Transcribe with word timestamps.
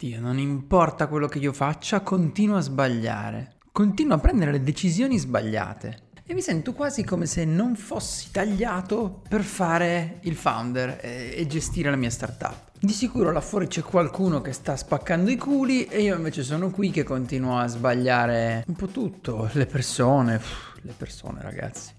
Dio, 0.00 0.20
non 0.20 0.38
importa 0.38 1.08
quello 1.08 1.26
che 1.26 1.40
io 1.40 1.52
faccia, 1.52 2.02
continuo 2.02 2.58
a 2.58 2.60
sbagliare. 2.60 3.56
Continuo 3.72 4.14
a 4.14 4.18
prendere 4.18 4.52
le 4.52 4.62
decisioni 4.62 5.18
sbagliate. 5.18 6.02
E 6.24 6.34
mi 6.34 6.40
sento 6.40 6.72
quasi 6.72 7.02
come 7.02 7.26
se 7.26 7.44
non 7.44 7.74
fossi 7.74 8.30
tagliato 8.30 9.22
per 9.28 9.42
fare 9.42 10.20
il 10.20 10.36
founder 10.36 11.00
e, 11.02 11.44
gestire 11.48 11.90
la 11.90 11.96
mia 11.96 12.10
startup. 12.10 12.70
Di 12.78 12.92
sicuro 12.92 13.32
là 13.32 13.40
fuori 13.40 13.66
c'è 13.66 13.82
qualcuno 13.82 14.40
che 14.40 14.52
sta 14.52 14.76
spaccando 14.76 15.32
i 15.32 15.36
culi 15.36 15.86
e 15.86 16.02
io 16.02 16.14
invece 16.14 16.44
sono 16.44 16.70
qui 16.70 16.92
che 16.92 17.02
continuo 17.02 17.58
a 17.58 17.66
sbagliare 17.66 18.62
un 18.68 18.76
po' 18.76 18.86
tutto. 18.86 19.50
Le 19.54 19.66
persone, 19.66 20.40
le 20.82 20.94
persone 20.96 21.42
ragazzi. 21.42 21.97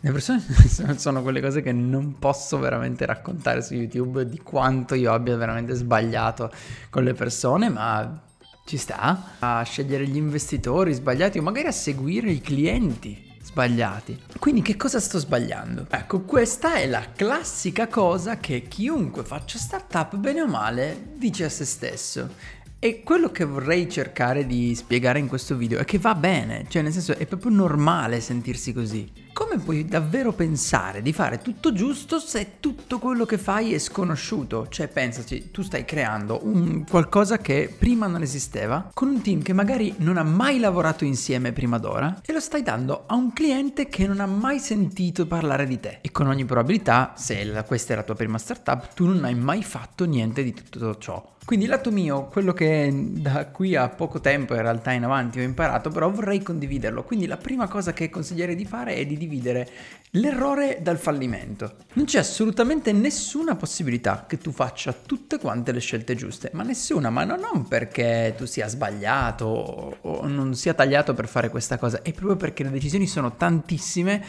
Le 0.00 0.12
persone 0.12 0.42
sono 0.96 1.22
quelle 1.22 1.40
cose 1.40 1.60
che 1.60 1.72
non 1.72 2.18
posso 2.18 2.58
veramente 2.58 3.04
raccontare 3.04 3.62
su 3.62 3.74
YouTube 3.74 4.28
di 4.28 4.38
quanto 4.38 4.94
io 4.94 5.12
abbia 5.12 5.36
veramente 5.36 5.74
sbagliato 5.74 6.52
con 6.88 7.02
le 7.02 7.14
persone, 7.14 7.68
ma 7.68 8.22
ci 8.64 8.76
sta 8.76 9.36
a 9.38 9.62
scegliere 9.62 10.06
gli 10.06 10.16
investitori 10.16 10.92
sbagliati 10.92 11.38
o 11.38 11.42
magari 11.42 11.68
a 11.68 11.72
seguire 11.72 12.30
i 12.30 12.40
clienti 12.40 13.26
sbagliati. 13.42 14.24
Quindi 14.38 14.62
che 14.62 14.76
cosa 14.76 15.00
sto 15.00 15.18
sbagliando? 15.18 15.86
Ecco, 15.90 16.20
questa 16.20 16.74
è 16.74 16.86
la 16.86 17.04
classica 17.16 17.88
cosa 17.88 18.36
che 18.36 18.62
chiunque 18.68 19.24
faccia 19.24 19.58
startup 19.58 20.14
bene 20.16 20.42
o 20.42 20.46
male 20.46 21.12
dice 21.16 21.44
a 21.44 21.48
se 21.48 21.64
stesso. 21.64 22.28
E 22.78 23.02
quello 23.02 23.32
che 23.32 23.44
vorrei 23.44 23.90
cercare 23.90 24.46
di 24.46 24.72
spiegare 24.76 25.18
in 25.18 25.26
questo 25.26 25.56
video 25.56 25.80
è 25.80 25.84
che 25.84 25.98
va 25.98 26.14
bene, 26.14 26.66
cioè 26.68 26.82
nel 26.82 26.92
senso 26.92 27.16
è 27.16 27.26
proprio 27.26 27.50
normale 27.50 28.20
sentirsi 28.20 28.72
così. 28.72 29.26
Come 29.38 29.58
puoi 29.58 29.84
davvero 29.84 30.32
pensare 30.32 31.00
di 31.00 31.12
fare 31.12 31.38
tutto 31.38 31.72
giusto 31.72 32.18
se 32.18 32.54
tutto 32.58 32.98
quello 32.98 33.24
che 33.24 33.38
fai 33.38 33.72
è 33.72 33.78
sconosciuto? 33.78 34.66
Cioè 34.68 34.88
pensaci, 34.88 35.52
tu 35.52 35.62
stai 35.62 35.84
creando 35.84 36.40
un 36.42 36.84
qualcosa 36.84 37.38
che 37.38 37.72
prima 37.78 38.08
non 38.08 38.22
esisteva, 38.22 38.90
con 38.92 39.06
un 39.06 39.22
team 39.22 39.40
che 39.42 39.52
magari 39.52 39.94
non 39.98 40.16
ha 40.16 40.24
mai 40.24 40.58
lavorato 40.58 41.04
insieme 41.04 41.52
prima 41.52 41.78
d'ora 41.78 42.20
e 42.26 42.32
lo 42.32 42.40
stai 42.40 42.64
dando 42.64 43.04
a 43.06 43.14
un 43.14 43.32
cliente 43.32 43.88
che 43.88 44.08
non 44.08 44.18
ha 44.18 44.26
mai 44.26 44.58
sentito 44.58 45.24
parlare 45.28 45.68
di 45.68 45.78
te. 45.78 45.98
E 46.00 46.10
con 46.10 46.26
ogni 46.26 46.44
probabilità, 46.44 47.12
se 47.16 47.62
questa 47.64 47.92
è 47.92 47.96
la 47.96 48.02
tua 48.02 48.16
prima 48.16 48.38
startup, 48.38 48.92
tu 48.92 49.06
non 49.06 49.22
hai 49.24 49.36
mai 49.36 49.62
fatto 49.62 50.04
niente 50.04 50.42
di 50.42 50.52
tutto 50.52 50.98
ciò. 50.98 51.36
Quindi 51.44 51.64
lato 51.64 51.90
mio, 51.90 52.26
quello 52.26 52.52
che 52.52 52.92
da 52.92 53.46
qui 53.46 53.74
a 53.74 53.88
poco 53.88 54.20
tempo 54.20 54.54
in 54.54 54.60
realtà 54.60 54.92
in 54.92 55.04
avanti 55.04 55.38
ho 55.38 55.42
imparato, 55.42 55.88
però 55.88 56.10
vorrei 56.10 56.42
condividerlo. 56.42 57.04
Quindi 57.04 57.24
la 57.24 57.38
prima 57.38 57.66
cosa 57.68 57.94
che 57.94 58.10
consiglierei 58.10 58.54
di 58.54 58.66
fare 58.66 58.96
è 58.96 59.06
di 59.06 59.16
dividere 59.16 59.27
l'errore 60.12 60.78
dal 60.80 60.98
fallimento. 60.98 61.76
Non 61.94 62.06
c'è 62.06 62.18
assolutamente 62.18 62.92
nessuna 62.92 63.56
possibilità 63.56 64.24
che 64.26 64.38
tu 64.38 64.52
faccia 64.52 64.92
tutte 64.92 65.38
quante 65.38 65.72
le 65.72 65.80
scelte 65.80 66.14
giuste, 66.14 66.50
ma 66.54 66.62
nessuna, 66.62 67.10
ma 67.10 67.24
non 67.24 67.68
perché 67.68 68.34
tu 68.36 68.46
sia 68.46 68.68
sbagliato 68.68 69.44
o 70.00 70.26
non 70.26 70.54
sia 70.54 70.74
tagliato 70.74 71.14
per 71.14 71.28
fare 71.28 71.50
questa 71.50 71.78
cosa, 71.78 72.02
è 72.02 72.12
proprio 72.12 72.36
perché 72.36 72.62
le 72.62 72.70
decisioni 72.70 73.06
sono 73.06 73.36
tantissime 73.36 74.24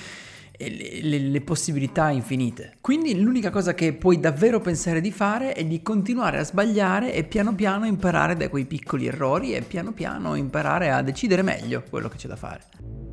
le, 0.67 0.99
le, 1.01 1.19
le, 1.19 1.41
possibilità 1.41 2.09
infinite. 2.09 2.77
Quindi 2.81 3.19
l'unica 3.19 3.49
cosa 3.49 3.73
che 3.73 3.93
puoi 3.93 4.19
davvero 4.19 4.59
pensare 4.59 4.99
di 4.99 5.11
fare 5.11 5.53
è 5.53 5.63
di 5.63 5.81
continuare 5.81 6.39
a 6.39 6.43
sbagliare 6.43 7.13
e 7.13 7.23
piano 7.23 7.55
piano 7.55 7.85
imparare 7.85 8.35
da 8.35 8.49
quei 8.49 8.65
piccoli 8.65 9.07
errori 9.07 9.53
e 9.53 9.61
piano 9.61 9.93
piano 9.93 10.35
imparare 10.35 10.91
a 10.91 11.01
decidere 11.01 11.43
meglio 11.43 11.83
quello 11.89 12.09
che 12.09 12.17
c'è 12.17 12.27
da 12.27 12.35
fare. 12.35 13.08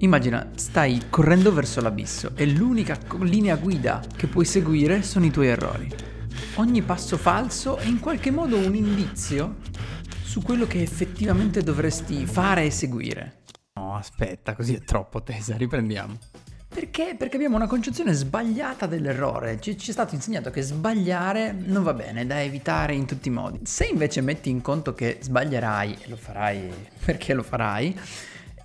Immagina, 0.00 0.50
stai 0.56 1.04
correndo 1.08 1.54
verso 1.54 1.80
l'abisso 1.80 2.32
e 2.34 2.44
l'unica 2.46 2.98
linea 3.20 3.56
guida 3.56 4.02
che 4.14 4.26
puoi 4.26 4.44
seguire 4.44 5.02
sono 5.02 5.24
i 5.24 5.30
tuoi 5.30 5.48
errori. 5.48 5.88
Ogni 6.56 6.82
passo 6.82 7.16
falso 7.16 7.78
è 7.78 7.86
in 7.86 7.98
qualche 7.98 8.30
modo 8.30 8.58
un 8.58 8.74
indizio 8.74 9.56
su 10.22 10.42
quello 10.42 10.66
che 10.66 10.82
effettivamente 10.82 11.62
dovresti 11.62 12.26
fare 12.26 12.66
e 12.66 12.70
seguire. 12.70 13.44
No, 13.72 13.96
aspetta, 13.96 14.54
così 14.54 14.74
è 14.74 14.84
troppo 14.84 15.22
tesa, 15.22 15.56
riprendiamo. 15.56 16.18
Perché? 16.68 17.14
Perché 17.16 17.36
abbiamo 17.36 17.56
una 17.56 17.66
concezione 17.66 18.12
sbagliata 18.12 18.84
dell'errore. 18.84 19.58
Ci, 19.62 19.78
ci, 19.78 19.88
è 19.88 19.92
stato 19.94 20.14
insegnato 20.14 20.50
che 20.50 20.60
sbagliare 20.60 21.52
non 21.52 21.82
va 21.82 21.94
bene, 21.94 22.26
da 22.26 22.42
evitare 22.42 22.94
in 22.94 23.06
tutti 23.06 23.28
i 23.28 23.30
modi. 23.30 23.60
Se 23.62 23.86
invece 23.86 24.20
metti 24.20 24.50
in 24.50 24.60
conto 24.60 24.92
che 24.92 25.16
sbaglierai, 25.22 25.96
e 26.02 26.08
lo 26.10 26.16
farai 26.16 26.70
perché 27.02 27.32
lo 27.32 27.42
farai, 27.42 27.98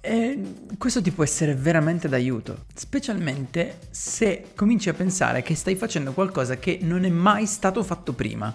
eh, 0.02 0.42
questo 0.78 1.02
ti 1.02 1.12
può 1.12 1.24
essere 1.24 1.54
veramente 1.56 2.10
d'aiuto, 2.10 2.66
specialmente 2.74 3.80
se 3.92 4.48
cominci 4.56 4.90
a 4.90 4.94
pensare 4.94 5.44
che 5.44 5.56
stai 5.56 5.76
facendo 5.76 6.12
qualcosa 6.12 6.58
che 6.58 6.80
non 6.82 7.06
è 7.06 7.10
mai 7.10 7.46
stato 7.46 7.84
fatto 7.84 8.14
prima. 8.14 8.54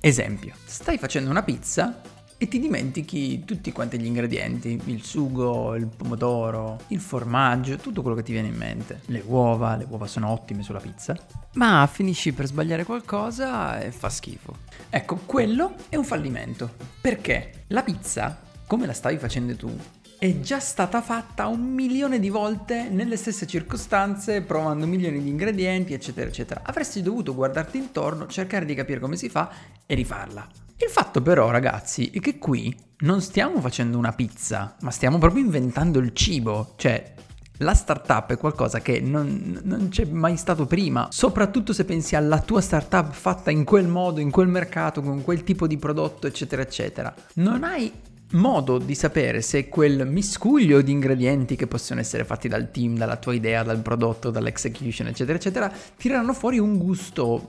Esempio, 0.00 0.52
stai 0.64 0.98
facendo 0.98 1.30
una 1.30 1.42
pizza 1.42 2.02
e 2.36 2.48
ti 2.48 2.58
dimentichi 2.58 3.44
tutti 3.44 3.72
quanti 3.72 3.98
gli 3.98 4.04
ingredienti, 4.04 4.78
il 4.86 5.02
sugo, 5.04 5.76
il 5.76 5.86
pomodoro, 5.86 6.80
il 6.88 7.00
formaggio, 7.00 7.76
tutto 7.76 8.02
quello 8.02 8.16
che 8.16 8.24
ti 8.24 8.32
viene 8.32 8.48
in 8.48 8.56
mente. 8.56 9.00
Le 9.06 9.22
uova, 9.24 9.76
le 9.76 9.86
uova 9.88 10.06
sono 10.06 10.28
ottime 10.28 10.62
sulla 10.62 10.80
pizza, 10.80 11.16
ma 11.54 11.88
finisci 11.90 12.32
per 12.32 12.46
sbagliare 12.46 12.84
qualcosa 12.84 13.80
e 13.80 13.92
fa 13.92 14.10
schifo. 14.10 14.56
Ecco, 14.90 15.20
quello 15.24 15.74
è 15.88 15.96
un 15.96 16.04
fallimento. 16.04 16.70
Perché 17.00 17.64
la 17.68 17.82
pizza, 17.82 18.42
come 18.66 18.86
la 18.86 18.92
stavi 18.92 19.16
facendo 19.16 19.54
tu, 19.54 19.74
è 20.18 20.40
già 20.40 20.60
stata 20.60 21.02
fatta 21.02 21.46
un 21.46 21.60
milione 21.60 22.18
di 22.18 22.28
volte 22.28 22.88
nelle 22.88 23.16
stesse 23.16 23.46
circostanze, 23.46 24.42
provando 24.42 24.86
milioni 24.86 25.22
di 25.22 25.28
ingredienti, 25.28 25.92
eccetera, 25.92 26.28
eccetera. 26.28 26.62
Avresti 26.64 27.02
dovuto 27.02 27.34
guardarti 27.34 27.78
intorno, 27.78 28.26
cercare 28.26 28.64
di 28.64 28.74
capire 28.74 29.00
come 29.00 29.16
si 29.16 29.28
fa 29.28 29.50
e 29.86 29.94
rifarla. 29.94 30.46
Il 30.76 30.88
fatto 30.88 31.22
però, 31.22 31.50
ragazzi, 31.50 32.10
è 32.10 32.20
che 32.20 32.38
qui 32.38 32.74
non 32.98 33.20
stiamo 33.20 33.60
facendo 33.60 33.98
una 33.98 34.12
pizza, 34.12 34.76
ma 34.80 34.90
stiamo 34.90 35.18
proprio 35.18 35.44
inventando 35.44 35.98
il 35.98 36.12
cibo. 36.14 36.72
Cioè, 36.76 37.14
la 37.58 37.74
startup 37.74 38.32
è 38.32 38.38
qualcosa 38.38 38.80
che 38.80 39.00
non, 39.00 39.60
non, 39.62 39.88
c'è 39.88 40.04
mai 40.06 40.36
stato 40.36 40.66
prima, 40.66 41.08
soprattutto 41.10 41.72
se 41.72 41.84
pensi 41.84 42.16
alla 42.16 42.40
tua 42.40 42.60
startup 42.60 43.12
fatta 43.12 43.50
in 43.50 43.64
quel 43.64 43.86
modo, 43.86 44.20
in 44.20 44.30
quel 44.30 44.48
mercato, 44.48 45.02
con 45.02 45.22
quel 45.22 45.44
tipo 45.44 45.66
di 45.66 45.76
prodotto, 45.76 46.26
eccetera, 46.26 46.62
eccetera. 46.62 47.14
Non 47.34 47.62
hai 47.62 47.92
modo 48.34 48.78
di 48.78 48.94
sapere 48.94 49.42
se 49.42 49.68
quel 49.68 50.06
miscuglio 50.06 50.80
di 50.82 50.92
ingredienti 50.92 51.56
che 51.56 51.66
possono 51.66 52.00
essere 52.00 52.24
fatti 52.24 52.48
dal 52.48 52.70
team, 52.70 52.96
dalla 52.96 53.16
tua 53.16 53.34
idea, 53.34 53.62
dal 53.62 53.80
prodotto, 53.80 54.30
dall'execution, 54.30 55.08
eccetera, 55.08 55.36
eccetera, 55.36 55.72
tireranno 55.96 56.32
fuori 56.32 56.58
un 56.58 56.78
gusto 56.78 57.46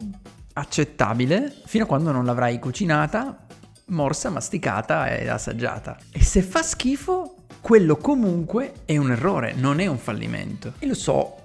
accettabile 0.54 1.54
fino 1.66 1.84
a 1.84 1.88
quando 1.88 2.12
non 2.12 2.26
l'avrai 2.26 2.60
cucinata, 2.60 3.46
morsa, 3.88 4.30
masticata 4.30 5.08
e 5.08 5.28
assaggiata. 5.28 5.98
E 6.12 6.24
se 6.24 6.42
fa 6.42 6.62
schifo, 6.62 7.36
quello 7.62 7.98
comunque 7.98 8.74
è 8.86 8.98
un 8.98 9.12
errore, 9.12 9.54
non 9.54 9.80
è 9.80 9.88
un 9.88 9.98
fallimento. 9.98 10.74
E 10.80 10.88
lo 10.88 10.94
so, 10.94 11.36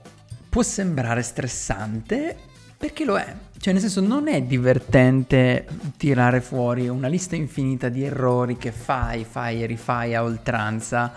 può 0.49 0.63
sembrare 0.63 1.23
stressante 1.23 2.37
perché 2.81 3.05
lo 3.05 3.19
è. 3.19 3.37
Cioè, 3.59 3.75
nel 3.75 3.83
senso, 3.83 4.01
non 4.01 4.27
è 4.27 4.41
divertente 4.41 5.67
tirare 5.99 6.41
fuori 6.41 6.89
una 6.89 7.09
lista 7.09 7.37
infinita 7.37 7.91
di 7.91 8.03
errori 8.03 8.57
che 8.57 8.73
fai, 8.73 9.25
fai 9.25 9.63
e 9.63 9.67
rifai 9.67 10.15
a 10.15 10.23
oltranza 10.23 11.13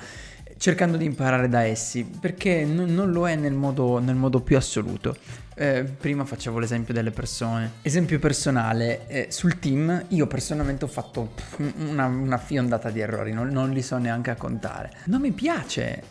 cercando 0.57 0.97
di 0.97 1.05
imparare 1.05 1.47
da 1.47 1.63
essi, 1.63 2.03
perché 2.03 2.65
non, 2.65 2.93
non 2.93 3.11
lo 3.11 3.29
è 3.29 3.35
nel 3.35 3.53
modo, 3.53 3.99
nel 3.99 4.15
modo 4.15 4.41
più 4.41 4.57
assoluto. 4.57 5.15
Eh, 5.55 5.83
prima 5.83 6.25
facevo 6.25 6.59
l'esempio 6.59 6.93
delle 6.93 7.11
persone. 7.11 7.71
Esempio 7.81 8.19
personale, 8.19 9.07
eh, 9.07 9.27
sul 9.29 9.59
team 9.59 10.05
io 10.09 10.27
personalmente 10.27 10.83
ho 10.83 10.89
fatto 10.89 11.31
una, 11.77 12.07
una 12.07 12.37
fiondata 12.37 12.89
di 12.89 12.99
errori, 12.99 13.31
non, 13.31 13.47
non, 13.47 13.71
li 13.71 13.81
so 13.81 13.97
neanche 13.97 14.31
a 14.31 14.35
contare. 14.35 14.91
Non 15.05 15.21
mi 15.21 15.31
piace 15.31 16.03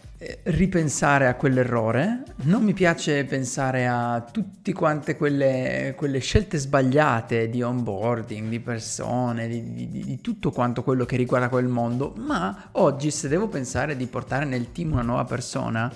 ripensare 0.45 1.27
a 1.27 1.35
quell'errore, 1.35 2.23
non 2.43 2.63
mi 2.63 2.73
piace 2.73 3.25
pensare 3.25 3.87
a 3.87 4.25
tutte 4.31 4.73
quante 4.73 5.17
quelle, 5.17 5.95
quelle 5.97 6.21
scelte 6.21 6.59
sbagliate 6.59 7.49
di 7.49 7.63
onboarding, 7.63 8.49
di 8.49 8.61
persone, 8.61 9.49
di, 9.49 9.73
di, 9.73 9.89
di, 9.89 10.21
tutto 10.21 10.51
quanto 10.51 10.83
quello 10.83 11.05
che 11.05 11.17
riguarda 11.17 11.49
quel 11.49 11.67
mondo, 11.67 12.15
ma 12.17 12.69
oggi 12.73 13.11
se 13.11 13.29
devo 13.29 13.49
pensare 13.49 13.97
di 13.97 14.07
portare 14.07 14.45
nel 14.45 14.71
team 14.71 14.93
una 14.93 15.03
nuova 15.03 15.25
persona, 15.25 15.93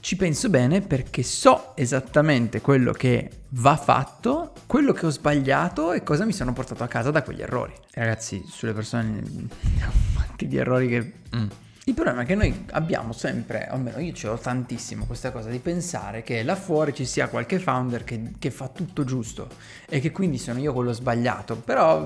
ci 0.00 0.14
penso 0.14 0.48
bene 0.48 0.80
perché 0.82 1.24
so 1.24 1.72
esattamente 1.74 2.60
quello 2.60 2.92
che 2.92 3.28
va 3.50 3.76
fatto, 3.76 4.52
quello 4.66 4.92
che 4.92 5.06
ho 5.06 5.10
sbagliato 5.10 5.92
e 5.92 6.04
cosa 6.04 6.24
mi 6.24 6.32
sono 6.32 6.52
portato 6.52 6.84
a 6.84 6.86
casa 6.88 7.10
da 7.10 7.22
quegli 7.22 7.42
errori. 7.42 7.72
Ragazzi, 7.90 8.44
sulle 8.46 8.72
persone 8.72 9.20
di 10.36 10.56
errori 10.56 10.88
che... 10.88 11.12
Mm 11.36 11.64
il 11.88 11.94
problema 11.94 12.22
è 12.22 12.24
che 12.24 12.34
noi 12.34 12.64
abbiamo 12.72 13.12
sempre, 13.12 13.68
almeno 13.68 14.00
io 14.00 14.12
ce 14.12 14.26
l'ho 14.26 14.36
tantissimo, 14.36 15.04
questa 15.06 15.30
cosa 15.30 15.50
di 15.50 15.60
pensare 15.60 16.24
che 16.24 16.42
là 16.42 16.56
fuori 16.56 16.92
ci 16.92 17.04
sia 17.04 17.28
qualche 17.28 17.60
founder 17.60 18.02
che, 18.02 18.32
che, 18.40 18.50
fa 18.50 18.66
tutto 18.66 19.04
giusto 19.04 19.48
e 19.88 20.00
che 20.00 20.10
quindi 20.10 20.36
sono 20.36 20.58
io 20.58 20.72
quello 20.72 20.92
sbagliato. 20.92 21.54
Però 21.54 22.04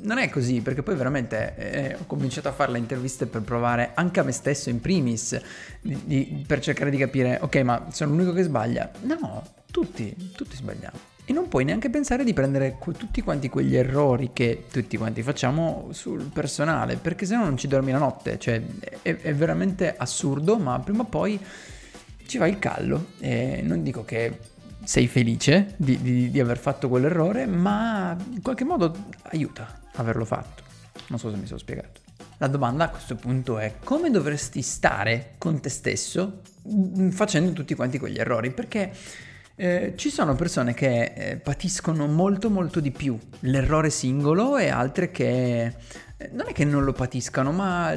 non 0.00 0.18
è 0.18 0.28
così, 0.30 0.62
perché 0.62 0.82
poi 0.82 0.96
veramente 0.96 1.54
eh, 1.56 1.94
ho 1.94 2.06
cominciato 2.06 2.48
a 2.48 2.52
fare 2.52 2.72
le 2.72 2.78
interviste 2.78 3.26
per 3.26 3.42
provare 3.42 3.92
anche 3.94 4.18
a 4.18 4.24
me 4.24 4.32
stesso 4.32 4.68
in 4.68 4.80
primis, 4.80 5.40
di, 5.80 5.96
di, 6.04 6.44
per 6.44 6.58
cercare 6.58 6.90
di 6.90 6.96
capire, 6.96 7.38
ok, 7.40 7.56
ma 7.58 7.86
sono 7.92 8.10
l'unico 8.10 8.32
che 8.32 8.42
sbaglia? 8.42 8.90
No, 9.02 9.44
Tutti, 9.70 10.32
tutti 10.34 10.56
sbagliamo. 10.56 10.98
E 11.24 11.32
non 11.32 11.48
puoi 11.48 11.64
neanche 11.64 11.90
pensare 11.90 12.24
di 12.24 12.32
prendere 12.32 12.76
tutti 12.80 13.22
quanti 13.22 13.48
quegli 13.48 13.76
errori 13.76 14.30
che 14.32 14.64
tutti 14.70 14.96
quanti 14.96 15.22
facciamo 15.22 15.88
sul 15.92 16.24
personale, 16.24 16.96
perché 16.96 17.24
se 17.24 17.36
no 17.36 17.44
non 17.44 17.56
ci 17.56 17.68
dormi 17.68 17.92
la 17.92 17.98
notte. 17.98 18.38
Cioè, 18.38 18.60
è, 19.02 19.14
è 19.14 19.34
veramente 19.34 19.94
assurdo, 19.96 20.58
ma 20.58 20.78
prima 20.80 21.02
o 21.02 21.04
poi 21.06 21.38
ci 22.26 22.38
va 22.38 22.48
il 22.48 22.58
callo. 22.58 23.10
E 23.20 23.60
non 23.62 23.82
dico 23.82 24.04
che 24.04 24.38
sei 24.82 25.06
felice 25.06 25.74
di, 25.76 26.00
di, 26.00 26.30
di 26.30 26.40
aver 26.40 26.58
fatto 26.58 26.88
quell'errore, 26.88 27.46
ma 27.46 28.16
in 28.32 28.42
qualche 28.42 28.64
modo 28.64 28.92
aiuta 29.22 29.82
averlo 29.94 30.24
fatto. 30.24 30.64
Non 31.08 31.18
so 31.18 31.30
se 31.30 31.36
mi 31.36 31.46
sono 31.46 31.58
spiegato. 31.58 32.00
La 32.38 32.48
domanda 32.48 32.84
a 32.84 32.88
questo 32.88 33.16
punto 33.16 33.58
è 33.58 33.74
come 33.84 34.10
dovresti 34.10 34.62
stare 34.62 35.34
con 35.38 35.60
te 35.60 35.68
stesso 35.68 36.40
mm, 36.68 37.10
facendo 37.10 37.52
tutti 37.52 37.74
quanti 37.74 37.98
quegli 37.98 38.18
errori? 38.18 38.50
Perché 38.50 38.92
eh, 39.60 39.92
ci 39.94 40.08
sono 40.08 40.34
persone 40.34 40.72
che 40.72 41.12
eh, 41.14 41.36
patiscono 41.36 42.06
molto 42.06 42.48
molto 42.48 42.80
di 42.80 42.90
più 42.90 43.18
l'errore 43.40 43.90
singolo 43.90 44.56
e 44.56 44.70
altre 44.70 45.10
che 45.10 45.74
eh, 46.16 46.30
non 46.32 46.46
è 46.48 46.52
che 46.52 46.64
non 46.64 46.82
lo 46.82 46.94
patiscano, 46.94 47.52
ma 47.52 47.94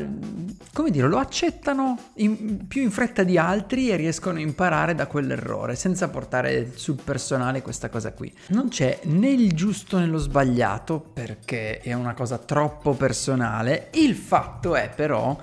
come 0.74 0.92
dire, 0.92 1.08
lo 1.08 1.20
accettano 1.20 1.98
in, 2.16 2.68
più 2.68 2.82
in 2.82 2.92
fretta 2.92 3.24
di 3.24 3.38
altri 3.38 3.92
e 3.92 3.96
riescono 3.96 4.40
a 4.40 4.42
imparare 4.42 4.94
da 4.94 5.08
quell'errore 5.08 5.76
senza 5.76 6.10
portare 6.10 6.74
sul 6.76 7.00
personale 7.02 7.62
questa 7.62 7.88
cosa 7.88 8.12
qui. 8.12 8.34
Non 8.48 8.68
c'è 8.68 9.00
né 9.04 9.30
il 9.30 9.54
giusto 9.54 10.00
né 10.00 10.06
lo 10.06 10.18
sbagliato 10.18 11.00
perché 11.00 11.80
è 11.80 11.94
una 11.94 12.14
cosa 12.14 12.40
troppo 12.40 12.94
personale. 12.94 13.88
Il 13.94 14.16
fatto 14.16 14.76
è 14.76 14.92
però 14.94 15.38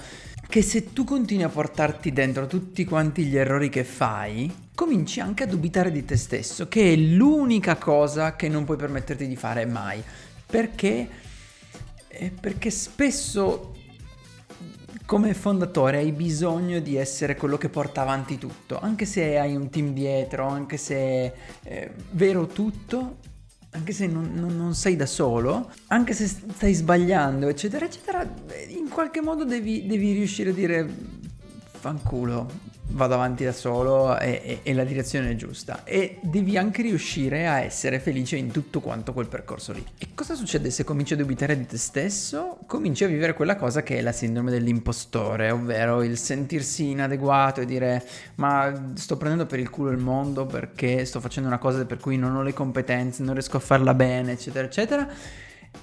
che 0.50 0.62
se 0.62 0.92
tu 0.92 1.04
continui 1.04 1.44
a 1.44 1.48
portarti 1.48 2.12
dentro 2.12 2.48
tutti 2.48 2.84
quanti 2.84 3.24
gli 3.24 3.36
errori 3.36 3.68
che 3.68 3.84
fai, 3.84 4.52
cominci 4.74 5.20
anche 5.20 5.44
a 5.44 5.46
dubitare 5.46 5.92
di 5.92 6.04
te 6.04 6.16
stesso, 6.16 6.66
che 6.66 6.92
è 6.92 6.96
l'unica 6.96 7.76
cosa 7.76 8.34
che 8.34 8.48
non 8.48 8.64
puoi 8.64 8.76
permetterti 8.76 9.28
di 9.28 9.36
fare 9.36 9.64
mai. 9.64 10.02
Perché? 10.44 11.08
Eh, 12.08 12.32
perché 12.38 12.68
spesso 12.70 13.76
come 15.06 15.34
fondatore 15.34 15.98
hai 15.98 16.10
bisogno 16.10 16.80
di 16.80 16.96
essere 16.96 17.36
quello 17.36 17.56
che 17.56 17.68
porta 17.68 18.02
avanti 18.02 18.36
tutto, 18.36 18.80
anche 18.80 19.06
se 19.06 19.38
hai 19.38 19.54
un 19.54 19.70
team 19.70 19.92
dietro, 19.92 20.48
anche 20.48 20.76
se 20.76 20.96
è 20.96 21.32
eh, 21.62 21.90
vero 22.10 22.48
tutto, 22.48 23.18
anche 23.72 23.92
se 23.92 24.06
non, 24.06 24.32
non, 24.34 24.56
non, 24.56 24.74
sei 24.74 24.96
da 24.96 25.06
solo, 25.06 25.70
anche 25.88 26.12
se 26.12 26.26
stai 26.26 26.74
sbagliando, 26.74 27.48
eccetera, 27.48 27.84
eccetera, 27.84 28.28
in 28.68 28.88
qualche 28.88 29.20
modo 29.20 29.44
devi, 29.44 29.86
devi 29.86 30.12
riuscire 30.12 30.50
a 30.50 30.52
dire 30.52 30.88
fanculo, 31.78 32.50
vado 32.92 33.14
avanti 33.14 33.44
da 33.44 33.52
solo 33.52 34.18
e, 34.18 34.40
e, 34.44 34.60
e, 34.62 34.74
la 34.74 34.84
direzione 34.84 35.30
è 35.30 35.36
giusta 35.36 35.84
e 35.84 36.18
devi 36.22 36.56
anche 36.56 36.82
riuscire 36.82 37.46
a 37.46 37.60
essere 37.60 38.00
felice 38.00 38.36
in 38.36 38.50
tutto 38.50 38.80
quanto 38.80 39.12
quel 39.12 39.28
percorso 39.28 39.72
lì. 39.72 39.84
E 39.98 40.08
cosa 40.14 40.34
succede 40.34 40.70
se 40.70 40.84
cominci 40.84 41.14
a 41.14 41.16
dubitare 41.16 41.56
di 41.56 41.66
te 41.66 41.78
stesso? 41.78 42.58
Cominci 42.66 43.04
a 43.04 43.08
vivere 43.08 43.34
quella 43.34 43.56
cosa 43.56 43.82
che 43.82 43.98
è 43.98 44.00
la 44.00 44.12
sindrome 44.12 44.50
dell'impostore, 44.50 45.50
ovvero 45.50 46.02
il 46.02 46.18
sentirsi 46.18 46.90
inadeguato 46.90 47.60
e 47.60 47.66
dire 47.66 48.04
ma 48.36 48.92
sto 48.94 49.16
prendendo 49.16 49.46
per 49.46 49.60
il 49.60 49.70
culo 49.70 49.90
il 49.90 49.98
mondo 49.98 50.46
perché 50.46 51.04
sto 51.04 51.20
facendo 51.20 51.48
una 51.48 51.58
cosa 51.58 51.84
per 51.84 51.98
cui 51.98 52.16
non 52.16 52.34
ho 52.34 52.42
le 52.42 52.52
competenze, 52.52 53.22
non 53.22 53.34
riesco 53.34 53.56
a 53.56 53.60
farla 53.60 53.94
bene, 53.94 54.32
eccetera, 54.32 54.66
eccetera. 54.66 55.08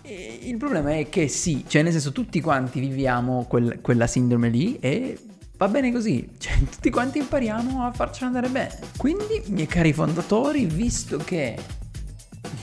E 0.01 0.39
il 0.43 0.57
problema 0.57 0.95
è 0.95 1.07
che 1.07 1.27
sì, 1.29 1.63
cioè 1.65 1.81
nel 1.81 1.93
senso 1.93 2.11
tutti 2.11 2.41
quanti 2.41 2.79
viviamo 2.79 3.45
quel, 3.47 3.79
quella 3.81 4.05
sindrome 4.05 4.49
lì 4.49 4.77
e 4.79 5.17
va 5.57 5.67
bene 5.67 5.91
così, 5.91 6.29
cioè 6.37 6.57
tutti 6.59 6.89
quanti 6.89 7.17
impariamo 7.17 7.83
a 7.85 7.91
farcela 7.91 8.27
andare 8.27 8.49
bene. 8.49 8.79
Quindi, 8.97 9.43
miei 9.47 9.67
cari 9.67 9.93
fondatori, 9.93 10.65
visto 10.65 11.17
che 11.17 11.57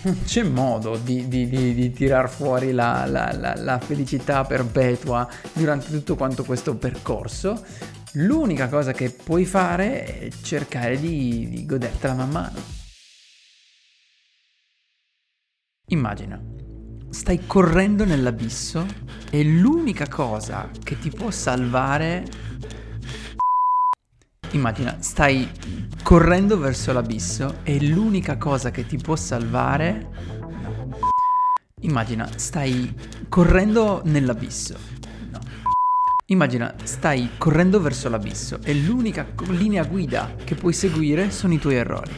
non 0.02 0.22
c'è 0.24 0.42
modo 0.42 0.96
di, 0.96 1.28
di, 1.28 1.48
di, 1.48 1.74
di 1.74 1.92
tirar 1.92 2.28
fuori 2.28 2.72
la, 2.72 3.04
la, 3.06 3.32
la, 3.32 3.54
la 3.56 3.78
felicità 3.78 4.44
perpetua 4.44 5.28
durante 5.52 5.90
tutto 5.90 6.14
quanto 6.16 6.44
questo 6.44 6.76
percorso, 6.76 7.64
l'unica 8.12 8.68
cosa 8.68 8.92
che 8.92 9.10
puoi 9.10 9.44
fare 9.44 10.04
è 10.04 10.28
cercare 10.42 10.98
di, 10.98 11.48
di 11.48 11.66
godertela 11.66 12.14
man 12.14 12.30
mano. 12.30 12.82
Immagina, 15.88 16.40
stai 17.10 17.46
correndo 17.46 18.04
nell'abisso 18.04 18.86
e 19.30 19.44
l'unica 19.44 20.08
cosa 20.08 20.70
che 20.82 20.98
ti 20.98 21.10
può 21.10 21.30
salvare 21.30 22.24
Immagina, 24.54 24.98
stai 25.00 25.50
correndo 26.04 26.56
verso 26.56 26.92
l'abisso 26.92 27.56
e 27.64 27.84
l'unica 27.84 28.36
cosa 28.38 28.70
che 28.70 28.86
ti 28.86 28.96
può 28.96 29.16
salvare... 29.16 30.42
Immagina, 31.80 32.28
stai 32.36 32.94
correndo 33.28 34.00
nell'abisso. 34.04 34.76
No. 35.32 35.40
Immagina, 36.26 36.72
stai 36.84 37.30
correndo 37.36 37.80
verso 37.80 38.08
l'abisso 38.08 38.60
e 38.62 38.74
l'unica 38.74 39.26
linea 39.48 39.82
guida 39.84 40.34
che 40.44 40.54
puoi 40.54 40.72
seguire 40.72 41.32
sono 41.32 41.52
i 41.52 41.58
tuoi 41.58 41.74
errori. 41.74 42.12